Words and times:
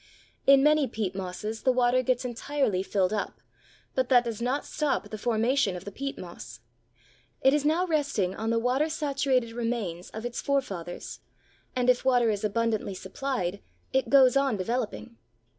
In 0.47 0.63
many 0.63 0.87
peat 0.87 1.13
mosses 1.13 1.61
the 1.61 1.71
water 1.71 2.01
gets 2.01 2.25
entirely 2.25 2.81
filled 2.81 3.13
up, 3.13 3.39
but 3.93 4.09
that 4.09 4.23
does 4.23 4.41
not 4.41 4.65
stop 4.65 5.07
the 5.07 5.17
formation 5.19 5.75
of 5.75 5.85
the 5.85 5.91
peat 5.91 6.17
moss. 6.17 6.59
It 7.41 7.53
is 7.53 7.63
now 7.65 7.85
resting 7.85 8.33
on 8.33 8.49
the 8.49 8.57
water 8.57 8.89
saturated 8.89 9.51
remains 9.51 10.09
of 10.09 10.25
its 10.25 10.41
forefathers, 10.41 11.19
and 11.75 11.87
if 11.87 12.03
water 12.03 12.31
is 12.31 12.43
abundantly 12.43 12.95
supplied 12.95 13.61
it 13.93 14.09
goes 14.09 14.35
on 14.35 14.57
developing. 14.57 15.17